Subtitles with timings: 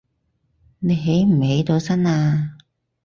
[0.79, 2.55] 你起唔起到身呀